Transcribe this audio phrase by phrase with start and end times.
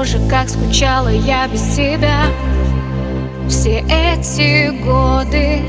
[0.00, 2.22] Боже, как скучала я без тебя
[3.50, 5.60] Все эти годы.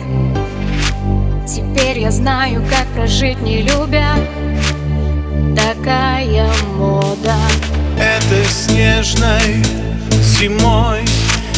[1.46, 4.15] Теперь я знаю, как прожить не любя
[5.54, 6.47] Такая
[6.78, 7.36] мода.
[7.99, 9.66] Этой снежной
[10.39, 11.02] зимой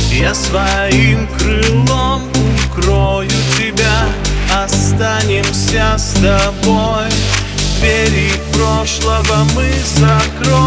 [0.10, 2.24] Я своим крылом
[2.72, 4.08] укрою тебя.
[4.52, 7.12] Останемся с тобой.
[7.84, 10.63] Двери прошлого мы закроем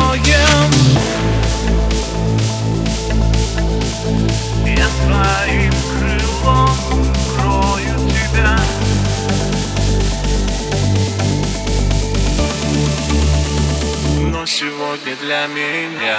[14.46, 16.16] сегодня для меня.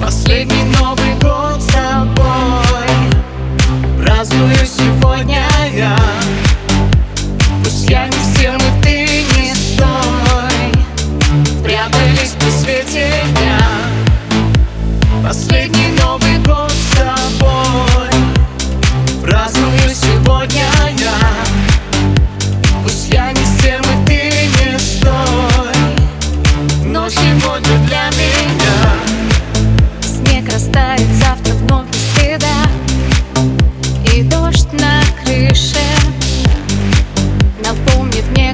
[0.00, 1.01] Последний Новый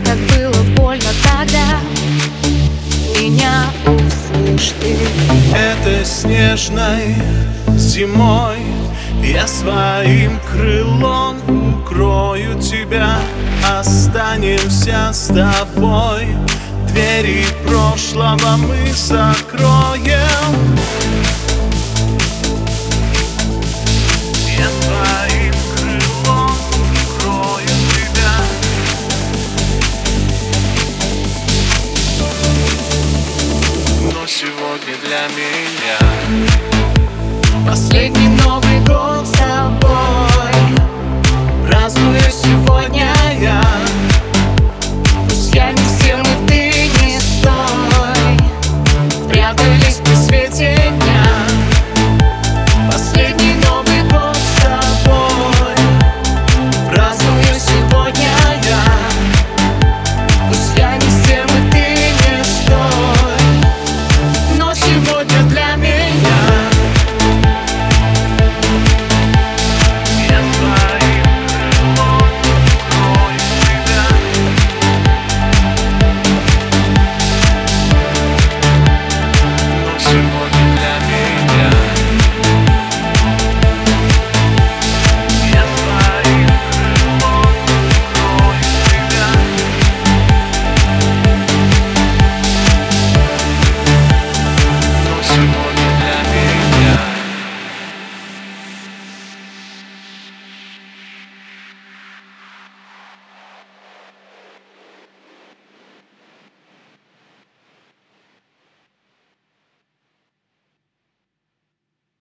[0.04, 1.80] как было больно тогда.
[3.18, 4.96] Меня услышь ты.
[5.56, 7.14] Этой снежной
[7.77, 8.58] зимой
[9.22, 13.18] Я своим крылом укрою тебя.
[13.78, 16.27] Останемся с тобой.
[16.88, 20.77] Двери прошлого мы закроем
[35.02, 36.08] для меня